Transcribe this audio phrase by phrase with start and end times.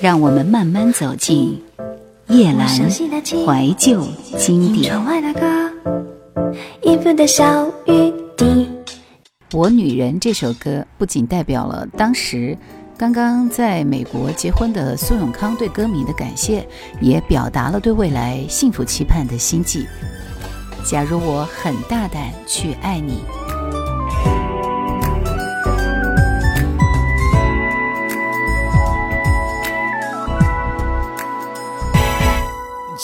[0.00, 1.60] 让我们慢慢走进
[2.28, 4.94] 叶阑怀旧经典。
[9.52, 12.56] 我女人这首歌不仅代表了当时
[12.96, 16.66] 刚刚在美国结婚的苏永康对歌迷的感谢，
[17.00, 19.86] 也表达了对未来幸福期盼的心迹。
[20.84, 23.18] 假如我很大胆去爱你。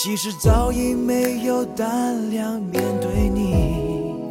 [0.05, 4.29] 其实早已没有胆量面对你，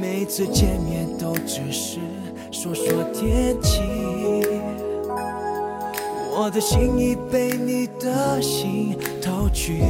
[0.00, 1.98] 每次见面都只是
[2.50, 3.82] 说说天气。
[6.32, 9.82] 我的心已被你的心偷去，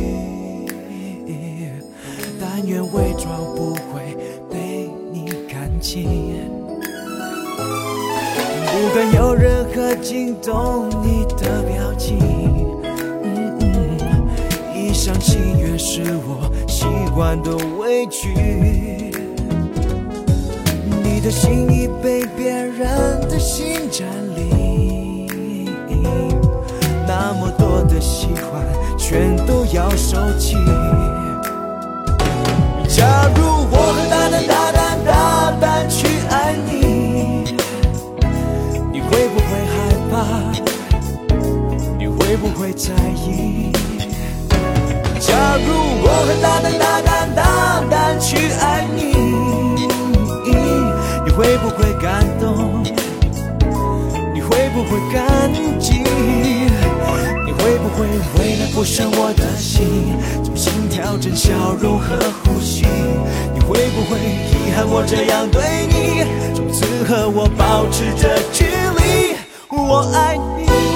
[2.41, 4.17] 但愿伪装不会
[4.51, 6.11] 被你看清，
[8.67, 12.19] 不敢有任何惊动你的表情。
[15.93, 16.85] 是我习
[17.17, 18.33] 惯的委屈，
[21.03, 25.27] 你的心已被别人的心占领，
[27.09, 28.65] 那么多的喜欢
[28.97, 30.55] 全都要收起。
[32.87, 37.43] 假如我很大胆大胆大胆去爱你，
[38.93, 39.75] 你会不会害
[40.09, 40.15] 怕？
[41.99, 42.93] 你会不会在
[43.27, 43.73] 意？
[45.51, 49.03] 假如我很大胆大胆大胆去爱你，
[51.25, 52.85] 你会不会感动？
[54.33, 56.05] 你会不会感激？
[57.45, 58.07] 你会不会
[58.39, 62.87] 为了不伤我的心，重新调整笑容和呼吸？
[63.53, 66.23] 你会不会遗憾我这样对你，
[66.55, 69.35] 从此和我保持着距离？
[69.69, 70.90] 我爱你。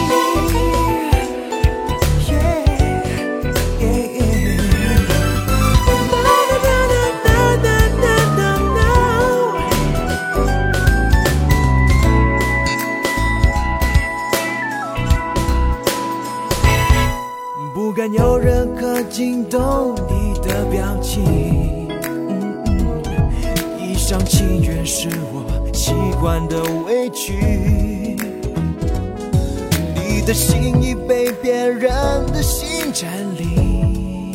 [26.24, 28.16] 惯的委屈。
[29.94, 31.92] 你的心已被别人
[32.32, 34.32] 的心占领，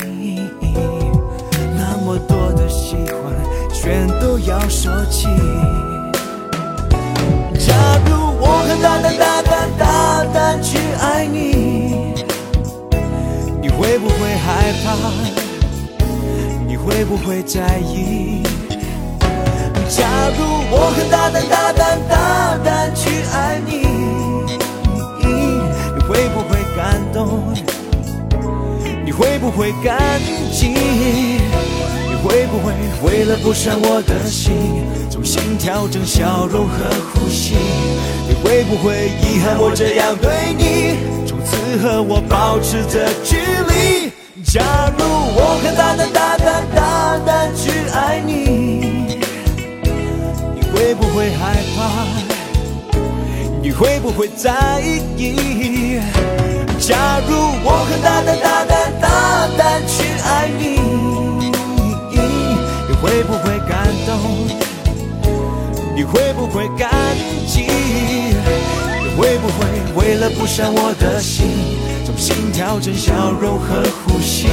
[1.76, 3.34] 那么多的喜欢
[3.74, 5.26] 全都要收起。
[7.58, 7.74] 假
[8.06, 12.14] 如我很大胆大胆大胆去爱你。
[13.80, 14.96] 会不会害怕？
[16.68, 18.44] 你会不会在意？
[19.90, 20.06] 假
[20.38, 23.88] 如我很大胆大胆大胆去爱你，
[25.96, 27.52] 你会不会感动？
[29.04, 29.98] 你会不会感
[30.52, 30.68] 激？
[30.68, 32.72] 你会不会
[33.04, 34.54] 为了不伤我的心，
[35.10, 37.56] 重新调整笑容和呼吸？
[38.28, 41.00] 你会不会遗憾我这样对你？
[41.26, 44.12] 从此和我保持着距离。
[44.46, 44.62] 假
[44.98, 45.60] 如我
[54.12, 54.82] 不会在
[55.18, 56.00] 意？
[56.80, 60.80] 假如我很大胆大胆大胆去爱你，
[62.88, 64.18] 你会不会感动？
[65.96, 66.90] 你会不会感
[67.46, 67.68] 激？
[67.70, 71.46] 你会不会为了不伤我的心，
[72.04, 74.48] 重新调整笑容和呼吸？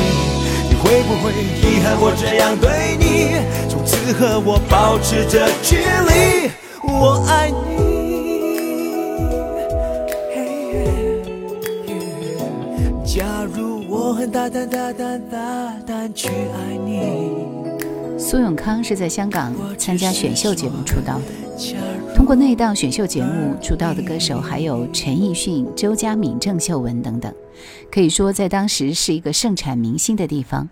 [0.69, 3.37] 你会不会遗憾我这样对你，
[3.71, 6.51] 从此和我保持着距离？
[6.83, 7.76] 我爱你。
[14.27, 18.19] 如我很大胆大胆大胆去爱你。
[18.19, 22.15] 苏永康是在香港参加选秀节目出道的。
[22.15, 27.33] 通过那档选秀节目出道的歌手还有陈奕迅、周佳敏、郑秀文等等，
[27.91, 30.69] 可以说在当时是一个盛产明星的地方。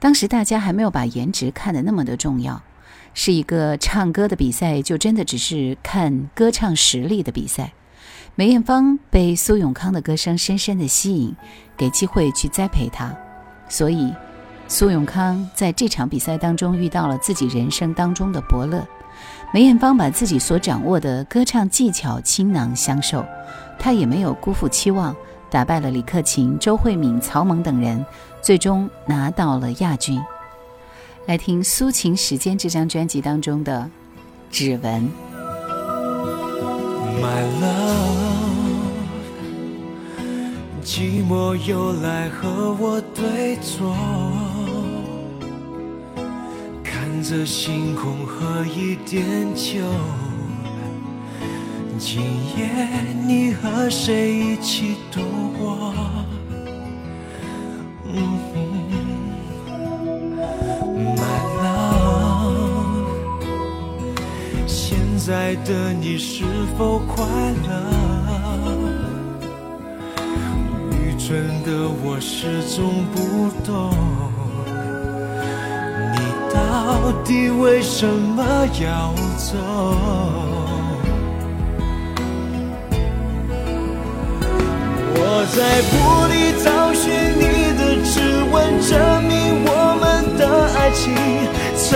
[0.00, 2.60] 当时大家还没有把颜值看得那么的重要，
[3.14, 7.72] 是一个唱歌的比赛，就真的只是看歌唱实力的比赛。
[8.40, 11.36] 梅艳芳被苏永康的歌声深深的吸引，
[11.76, 13.14] 给机会去栽培他，
[13.68, 14.10] 所以
[14.66, 18.82] 苏永康在这场比赛当中遇到了自己人生当中的伯乐。
[19.52, 23.22] 梅艳芳把自己所掌握的歌唱技巧倾囊相授，
[23.78, 25.14] 她也没有辜负期望，
[25.50, 28.02] 打败了李克勤、周慧敏、曹猛等人，
[28.40, 30.18] 最终拿到了亚军。
[31.26, 33.82] 来听《苏秦时间》这张专辑当中的
[34.50, 35.02] 《指纹》。
[37.20, 38.96] My love，
[40.82, 43.94] 寂寞又来和我对坐，
[46.82, 49.82] 看着星空喝一点酒。
[51.98, 52.22] 今
[52.56, 52.88] 夜
[53.26, 55.20] 你和谁一起度
[55.58, 55.89] 过？
[65.50, 66.44] 爱的你是
[66.78, 67.26] 否快
[67.66, 67.72] 乐？
[70.92, 73.90] 愚蠢的我始终不懂，
[76.14, 76.18] 你
[76.54, 78.44] 到底为什么
[78.80, 79.56] 要走？
[85.16, 85.18] 我
[85.50, 85.92] 在不
[86.30, 86.32] 离
[86.62, 87.10] 找寻
[87.40, 87.42] 你
[87.76, 88.14] 的指
[88.52, 88.94] 纹，证
[89.24, 89.34] 明
[89.66, 89.68] 我
[90.00, 90.06] 们
[90.38, 90.46] 的
[90.76, 91.12] 爱情
[91.74, 91.90] 曾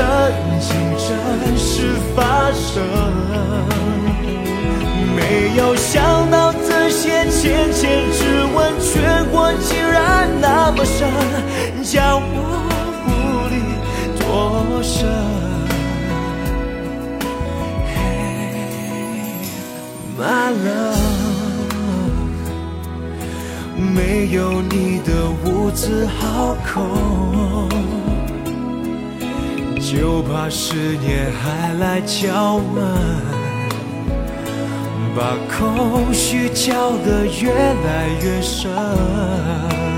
[0.59, 1.09] 经真
[1.57, 3.44] 实发生。
[5.55, 11.09] 没有想到这些浅浅之吻，却过竟然那么深，
[11.85, 12.23] 叫我
[13.07, 13.11] 无
[13.55, 13.63] 力
[14.19, 15.07] 脱身。
[20.19, 20.99] My love。
[23.77, 27.69] 没有你的屋子好空，
[29.79, 32.83] 就怕思念还来敲门，
[35.15, 39.94] 把空虚搅得越来越深。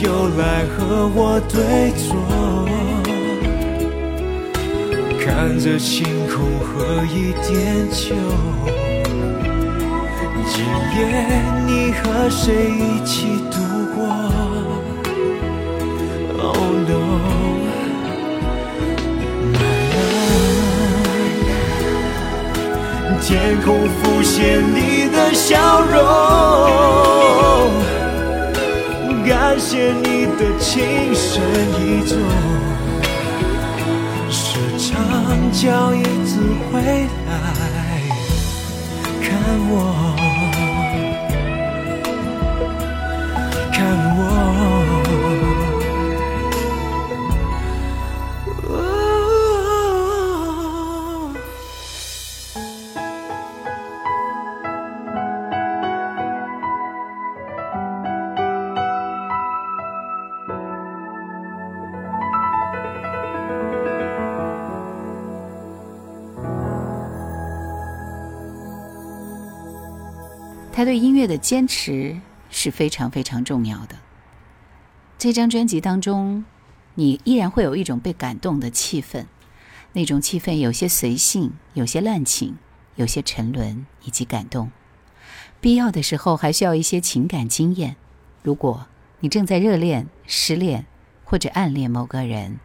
[0.00, 2.14] 又来和我对坐，
[5.20, 8.14] 看着星空喝一点酒。
[10.50, 10.64] 今
[10.94, 10.98] 夜
[11.66, 13.56] 你和谁一起度
[13.94, 13.98] 过
[16.42, 16.96] ？Oh no？
[23.20, 25.98] 天空浮现你的笑容，
[29.28, 31.42] 感谢你的情深
[31.78, 32.18] 意重，
[34.30, 36.40] 时常叫一次
[36.72, 37.06] 回
[70.78, 72.20] 他对音乐的坚持
[72.50, 73.96] 是非常非常重要的。
[75.18, 76.44] 这张专辑当中，
[76.94, 79.26] 你依然会有一种被感动的气氛，
[79.94, 82.58] 那种气氛有些随性，有些滥情，
[82.94, 84.70] 有些沉沦以及感动。
[85.60, 87.96] 必要的时候还需要一些情感经验。
[88.44, 88.86] 如果
[89.18, 90.86] 你正在热恋、失恋
[91.24, 92.60] 或者暗恋某个人。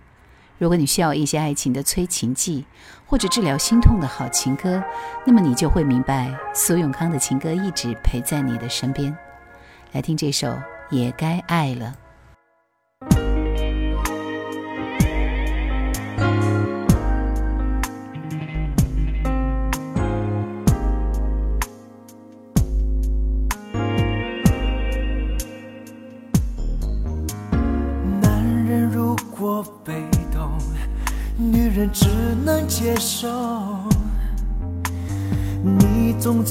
[0.64, 2.64] 如果你需要一些爱情的催情剂，
[3.06, 4.82] 或者治疗心痛的好情歌，
[5.26, 9.14] 那么你就会明白苏永康的情歌一直陪在你的身边。
[9.92, 10.48] 来听这首
[10.90, 11.94] 《也该爱了》。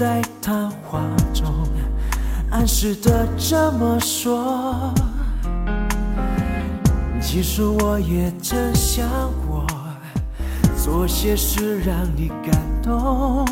[0.03, 1.01] 在谈话
[1.33, 1.47] 中
[2.51, 4.93] 暗示的这么说。
[7.21, 9.07] 其实我也曾想
[9.47, 9.65] 过，
[10.77, 13.47] 做些事让你感动，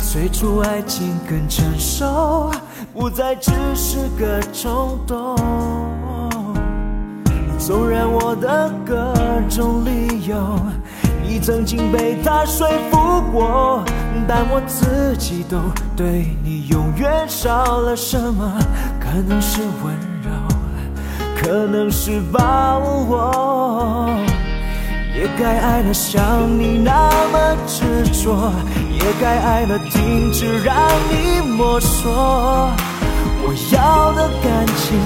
[0.00, 2.50] 催促爱情更成熟。
[2.92, 5.36] 不再只是个冲动。
[7.56, 9.14] 纵然我的各
[9.48, 10.60] 种理由，
[11.30, 13.84] 你曾经被他说服过，
[14.26, 15.58] 但我自己都
[15.96, 18.52] 对你永远少了什么？
[18.98, 19.94] 可能是温
[20.24, 20.30] 柔，
[21.40, 24.10] 可能是把握。
[25.14, 26.20] 也该爱了像
[26.58, 28.52] 你那么执着，
[28.92, 30.74] 也该爱了停止让
[31.08, 32.10] 你摸索。
[33.42, 34.98] 我要的感情，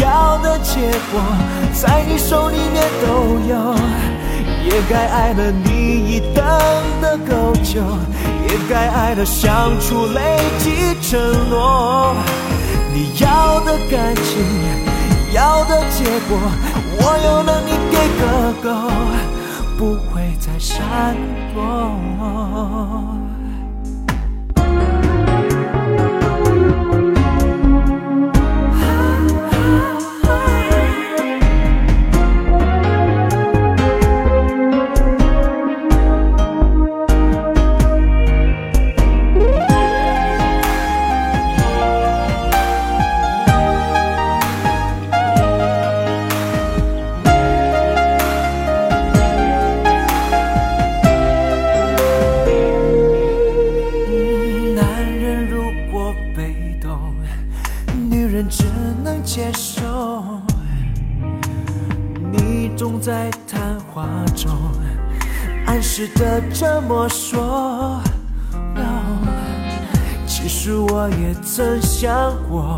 [0.00, 1.20] 要的结果，
[1.72, 3.08] 在你手里面都
[3.48, 3.74] 有。
[4.66, 5.70] 也该爱了你
[6.10, 6.44] 已等
[7.00, 7.80] 的够久，
[8.48, 11.18] 也该爱了相处累积承
[11.48, 12.14] 诺。
[12.92, 14.44] 你要的感情，
[15.32, 16.36] 要的结果，
[16.98, 18.24] 我有能力给个
[18.62, 18.66] 够。
[19.78, 21.14] 不会再闪
[21.54, 21.95] 躲。
[72.48, 72.76] 我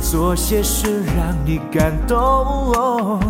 [0.00, 3.20] 做些事让你感动，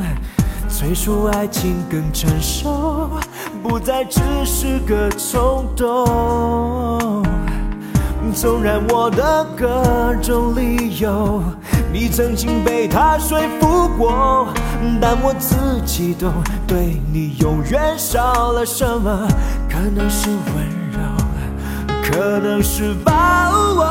[0.68, 3.10] 催促爱情更成熟，
[3.62, 7.22] 不再只是个冲动。
[8.34, 11.42] 纵然我的各种理由。
[11.92, 14.48] 你曾经被他说服过，
[15.00, 15.54] 但我自
[15.86, 16.28] 己都
[16.66, 19.28] 对你永远少了什么？
[19.70, 20.98] 可能是温柔，
[22.02, 23.84] 可能是把握，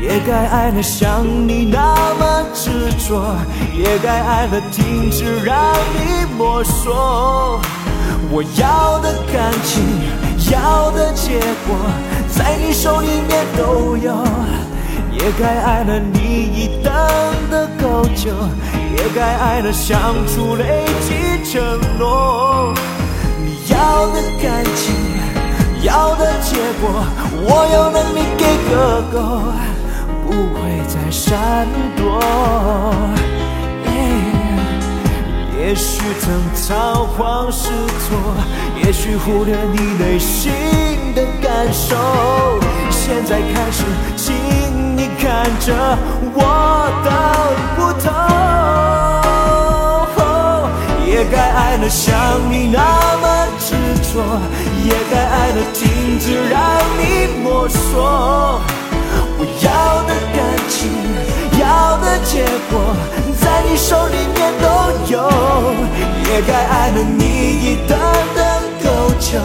[0.00, 3.36] 也该爱了像你那么执着，
[3.76, 7.60] 也该爱了停止让你摸索。
[8.30, 9.82] 我要的感情，
[10.50, 11.76] 要的结果，
[12.34, 14.24] 在你手里面都有。
[15.12, 16.18] 也该爱了你
[16.54, 16.92] 一等
[17.50, 18.30] 的够久，
[18.96, 21.60] 也该爱了相处累积承
[21.98, 22.72] 诺。
[23.44, 24.94] 你要的感情，
[25.82, 27.04] 要的结果，
[27.42, 29.18] 我有能力给个够，
[30.30, 32.20] 不会再闪躲。
[35.58, 38.16] 也许曾仓皇失措，
[38.76, 40.52] 也许忽略你内心
[41.14, 41.96] 的感受。
[42.90, 43.84] 现在开始，
[44.16, 45.98] 请你看着
[46.32, 46.38] 我
[47.04, 47.08] 的
[47.76, 48.08] 不同。
[51.06, 52.14] 也该爱了像
[52.50, 52.78] 你那
[53.20, 53.74] 么执
[54.08, 54.22] 着，
[54.84, 56.58] 也该爱了停止让
[56.96, 57.00] 你
[57.42, 58.60] 摸索。
[59.42, 60.76] 我要的感情，
[61.58, 62.76] 要的结果。
[63.40, 64.68] 在你手里面都
[65.10, 65.16] 有，
[66.28, 67.98] 也该爱了你一等
[68.36, 68.38] 的
[68.84, 68.86] 够
[69.18, 69.40] 久，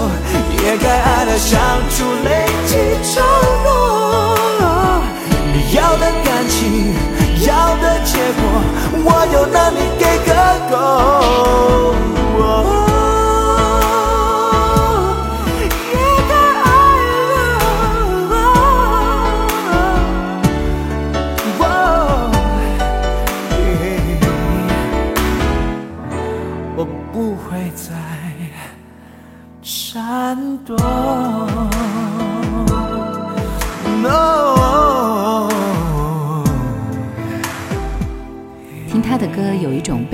[0.65, 1.55] 也该爱了相
[1.89, 2.75] 处累积
[3.13, 3.23] 承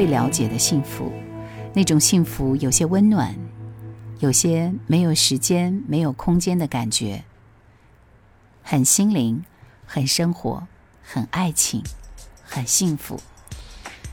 [0.02, 1.12] 被了解的幸福，
[1.76, 3.36] 那种幸福有些温暖，
[4.18, 7.24] 有些没有时间、没有空间的感觉，
[8.64, 9.44] 很心灵，
[9.86, 10.66] 很生活，
[11.04, 11.84] 很爱情，
[12.44, 13.20] 很幸福。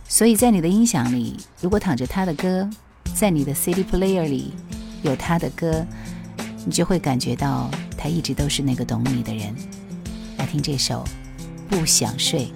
[0.07, 2.69] 所以在你的音响里，如果躺着他的歌，
[3.15, 4.53] 在你的 CD player 里
[5.01, 5.87] 有他的歌。
[6.67, 9.57] 你就会感觉到他一直都是那个懂你的人。
[10.37, 11.03] 来听这首
[11.75, 12.53] 《不想睡》。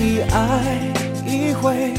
[0.00, 0.78] 你爱
[1.26, 1.92] 一回，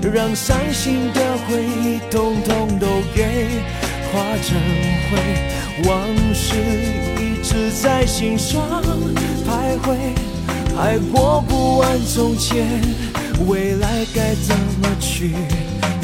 [0.00, 3.60] 让伤心的回忆统统都给
[4.10, 4.58] 化成
[5.10, 5.18] 灰，
[5.86, 6.56] 往事
[7.20, 8.62] 一直在心上
[9.46, 9.94] 徘徊，
[10.74, 12.66] 还过不完从前，
[13.46, 15.34] 未来该怎么去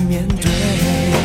[0.06, 1.17] 面对？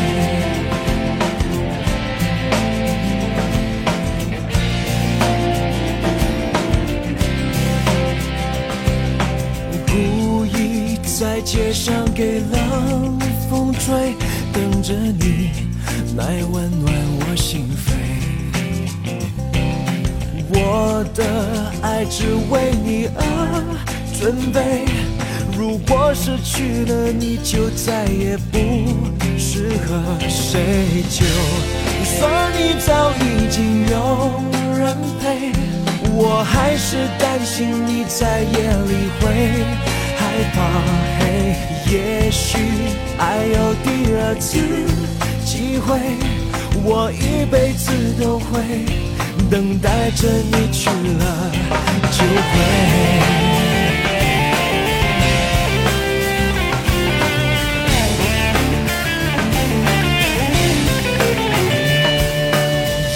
[11.24, 13.18] 在街上给冷
[13.50, 14.14] 风吹，
[14.52, 15.52] 等着你
[16.18, 17.94] 来温暖我心扉。
[20.50, 21.24] 我的
[21.82, 23.22] 爱只为你而
[24.20, 24.84] 准备，
[25.58, 28.60] 如果失去了你就再也不
[29.40, 31.06] 适合谁。
[31.10, 31.24] 就
[32.04, 34.44] 算你早已经有
[34.78, 35.54] 人陪，
[36.12, 39.93] 我还是担心你在夜里会。
[40.34, 40.58] 害怕
[41.20, 41.54] 黑，
[41.94, 42.58] 也许
[43.20, 44.58] 还有第二次
[45.46, 45.96] 机会，
[46.84, 48.60] 我一辈子都会
[49.52, 51.52] 等待着你去了
[52.10, 52.52] 就会。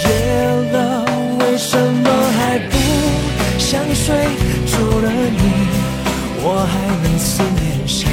[0.04, 0.08] 夜
[0.70, 1.04] 了，
[1.40, 2.06] 为什么
[2.38, 2.78] 还不
[3.58, 4.47] 想睡？
[6.60, 6.74] 我还
[7.04, 8.08] 能思念谁？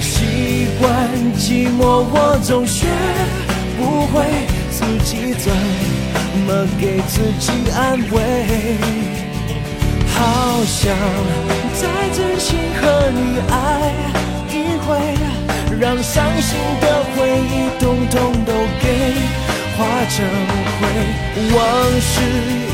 [0.00, 0.82] 习惯
[1.38, 2.88] 寂寞，我总学
[3.78, 4.26] 不会
[4.72, 5.46] 自己怎
[6.44, 8.18] 么给自己安慰。
[10.12, 10.18] 好
[10.66, 10.92] 想
[11.78, 12.82] 再真心和
[13.14, 13.54] 你爱
[14.50, 14.98] 一回，
[15.78, 18.50] 让伤心的回忆统统都
[18.82, 19.14] 给
[19.78, 20.26] 化成
[20.80, 20.82] 灰，
[21.54, 21.56] 往
[22.00, 22.12] 事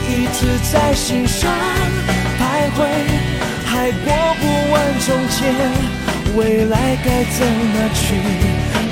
[0.08, 0.38] 一直
[0.72, 1.52] 在心上。
[2.38, 2.78] 徘徊，
[4.04, 4.06] 过
[4.40, 5.36] 不完从前，
[6.36, 6.74] 未来
[7.04, 8.04] 该怎么去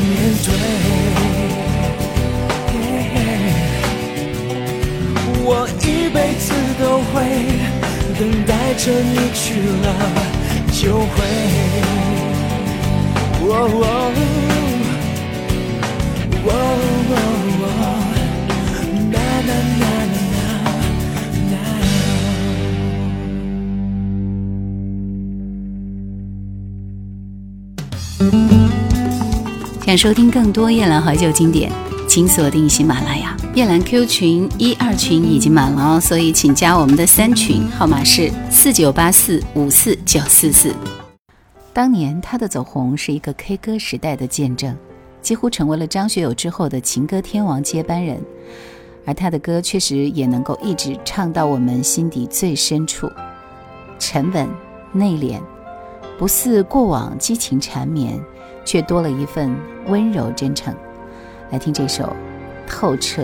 [0.03, 0.11] 面
[0.45, 0.49] 对？
[5.49, 6.45] 我一辈子
[6.81, 6.83] 都
[7.13, 7.15] 会
[8.19, 9.45] 等待着你去
[9.83, 9.87] 了
[10.73, 11.15] 就会。
[13.49, 13.53] 啦
[19.47, 19.96] 啦啦。
[29.85, 31.71] 想收听更多夜兰怀旧经典，
[32.09, 33.37] 请锁定喜马拉雅。
[33.55, 40.75] 夜兰 Q 群一二群已经满了哦，所以请加我们的三群，号码是四九八四五四九四四。
[41.73, 44.75] 当年他的走红是一个 K 歌时代的见证，
[45.21, 48.21] 几乎成为了张学友之后的情歌天王接班人。
[49.05, 53.09] 而他的歌确实也能够一直唱到我们心底最深处，
[53.99, 54.49] 沉稳
[54.93, 55.39] 内敛，
[56.19, 58.21] 不似过往激情缠绵。
[58.67, 60.75] 却多了一份温柔真诚。
[61.51, 62.05] 来听这首
[62.69, 63.23] 《透彻》。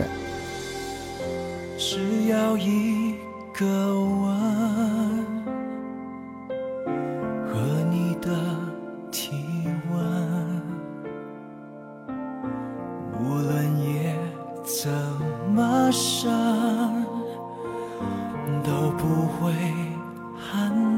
[1.76, 3.16] 只要一
[3.52, 4.22] 个吻
[7.48, 7.58] 和
[7.90, 8.30] 你的
[9.10, 9.32] 体
[9.90, 10.62] 温，
[13.18, 14.16] 无论夜
[14.62, 14.88] 怎
[15.52, 16.30] 么深，
[18.62, 19.52] 都不会
[20.38, 20.91] 寒冷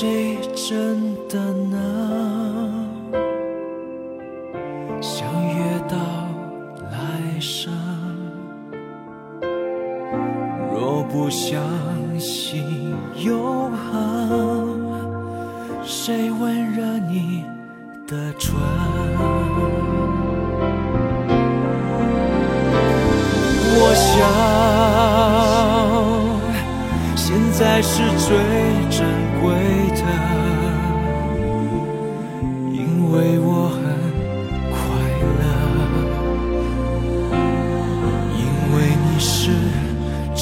[0.00, 0.40] 谁？
[0.54, 1.89] 真的能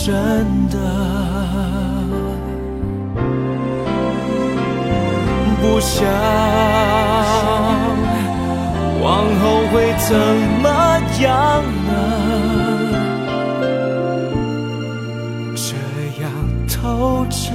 [0.08, 0.16] 真
[0.70, 0.76] 的
[5.60, 6.08] 不想，
[9.02, 9.06] 往
[9.38, 10.16] 后会怎
[10.62, 10.66] 么
[11.20, 11.92] 样呢？
[15.54, 15.76] 这
[16.22, 16.26] 样
[16.66, 17.52] 透彻，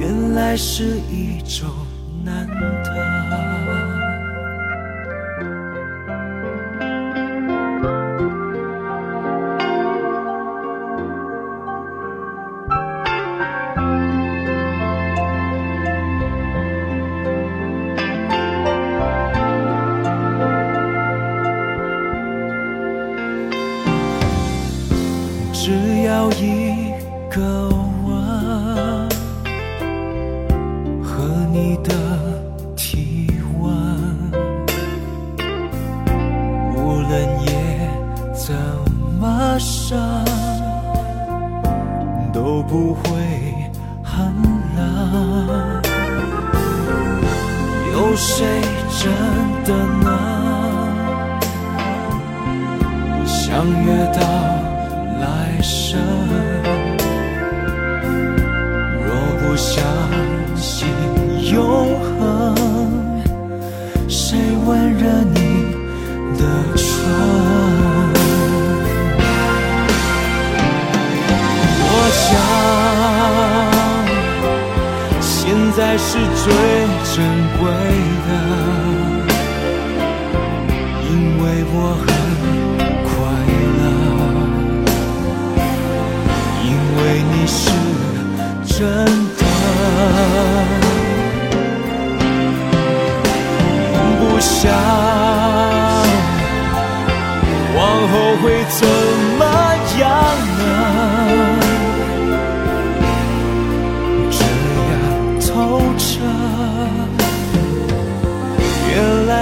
[0.00, 1.70] 原来是一种
[78.26, 78.30] 的，
[81.04, 81.08] 因
[81.40, 82.06] 为我很
[83.08, 83.08] 快
[83.78, 83.80] 乐，
[86.64, 86.98] 因为
[87.32, 87.34] 你。
[87.50, 87.56] 是
[88.66, 88.76] 真
[89.38, 89.42] 的，
[94.20, 94.70] 不想
[97.74, 97.78] 往
[98.12, 98.86] 后会怎
[99.38, 99.42] 么
[99.98, 100.04] 样
[100.58, 100.60] 呢？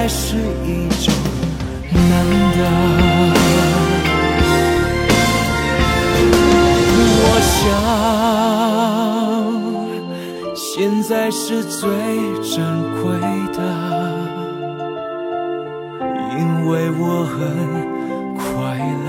[0.09, 1.12] 是一种
[1.92, 2.11] 难
[2.57, 2.59] 得。
[7.19, 7.64] 我想，
[10.55, 11.88] 现在是最
[12.42, 12.55] 珍
[13.03, 13.05] 贵
[13.53, 13.59] 的，
[16.38, 17.37] 因为我很
[18.37, 18.45] 快
[19.05, 19.09] 乐，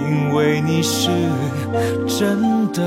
[0.00, 0.02] 因
[0.34, 1.10] 为你是
[2.06, 2.80] 真的，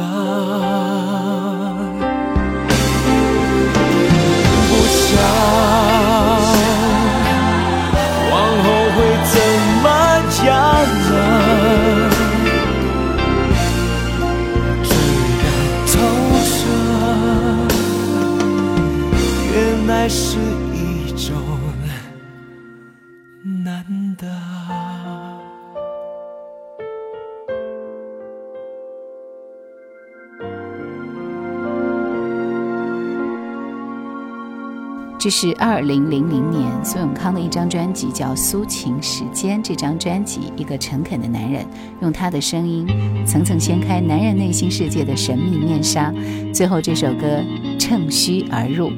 [35.25, 39.57] 这是二零零零年苏永康的一张专辑，叫《苏秦时间》。
[39.67, 41.65] 这张专辑，一个诚恳的男人，
[42.03, 42.85] 用他的声音，
[43.25, 46.13] 层层掀开男人内心世界的神秘面纱。
[46.53, 47.43] 最后，这首歌
[47.79, 48.91] 趁虚而入。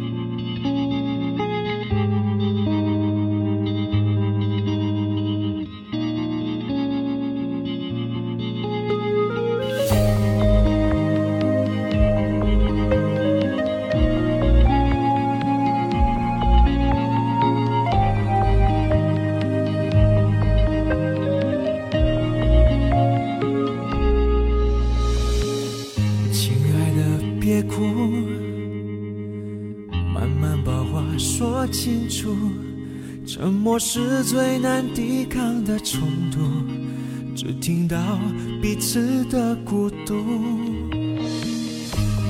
[39.29, 40.15] 的孤独。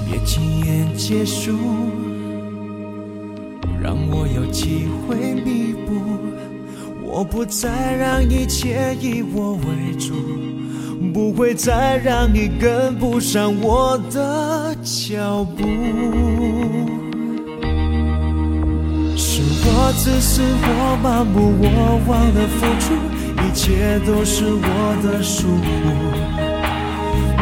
[0.10, 1.58] 别轻言结束，
[3.82, 5.94] 让我有机会弥补。
[7.04, 10.14] 我不再让一切以我为主，
[11.14, 15.64] 不会再让你跟不上我的脚步。
[19.16, 21.66] 是我自私，我麻木，我
[22.08, 22.94] 忘了付出，
[23.42, 25.66] 一切都是我的疏忽，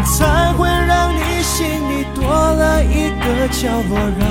[0.06, 4.28] 才会让你心里多了一个角落，让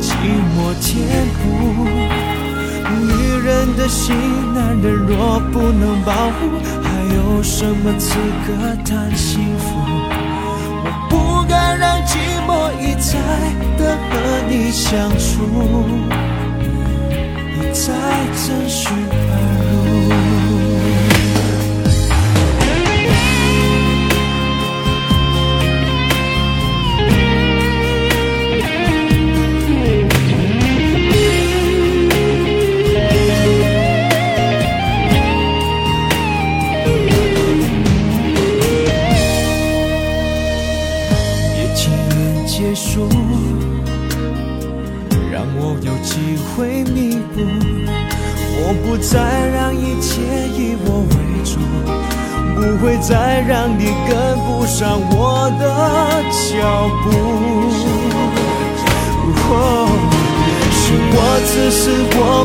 [0.00, 0.14] 寂
[0.54, 1.42] 寞填补。
[3.06, 3.10] 女
[3.44, 4.14] 人的心，
[4.54, 6.38] 男人若不能保护，
[6.82, 8.48] 还有什么资格
[8.84, 9.64] 谈幸福？
[10.86, 11.12] 我不
[11.48, 12.12] 该让寂
[12.46, 13.12] 寞一再
[13.76, 14.12] 的和
[14.48, 15.24] 你相处。
[17.72, 17.92] 在
[18.36, 18.88] 趁虚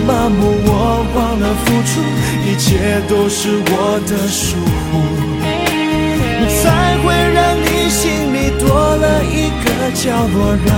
[0.08, 0.70] 麻木，我
[1.16, 1.92] 忘了付出，
[2.46, 4.56] 一切都是我的疏
[4.92, 4.92] 忽，
[6.62, 10.70] 才会让你心里多了一个角落，让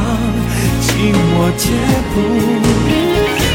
[0.82, 1.64] 寂寞填
[2.14, 2.16] 补。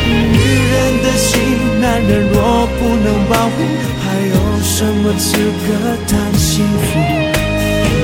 [0.06, 0.38] 女
[0.72, 1.32] 人的心，
[1.80, 2.34] 男人若
[2.78, 3.56] 不能保护，
[4.02, 5.68] 还有什么资格
[6.06, 6.88] 谈幸福？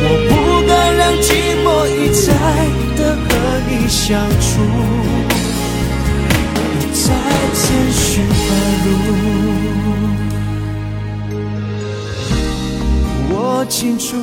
[0.05, 0.31] 我不
[0.67, 1.27] 敢让寂
[1.63, 2.27] 寞一再
[2.97, 3.29] 的和
[3.69, 4.51] 你相处，
[7.53, 8.53] 再继续而
[8.85, 8.89] 入。
[13.29, 13.37] 我
[13.69, 14.17] 清楚，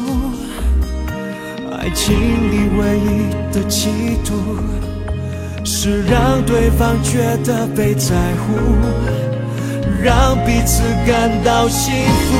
[1.77, 2.07] 爱情
[2.51, 3.89] 里唯一的企
[4.25, 4.33] 图。
[5.63, 8.47] 是让对方觉得被在乎，
[10.01, 12.37] 让彼此感到幸福。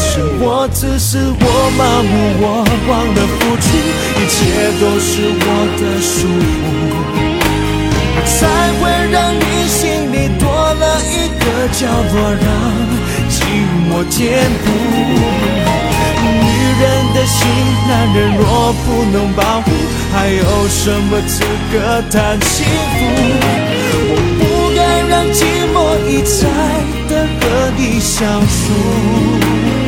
[0.00, 2.44] 生活只是我麻木，我
[2.88, 3.64] 忘了付出，
[4.18, 4.36] 一切
[4.80, 5.46] 都是我
[5.78, 6.12] 的束
[6.58, 6.60] 缚，
[11.72, 12.46] 角落，让
[13.28, 13.34] 寂
[13.88, 14.20] 寞填
[14.62, 14.66] 补。
[16.22, 16.46] 女
[16.80, 16.82] 人
[17.14, 17.38] 的心，
[17.88, 19.66] 男人若不能保护，
[20.12, 21.74] 还有什么资格
[22.10, 22.98] 谈幸福？
[24.08, 24.40] 我不
[24.76, 25.38] 该让寂
[25.72, 25.76] 寞
[26.08, 26.40] 一再
[27.08, 27.42] 的和
[27.76, 29.81] 你相处。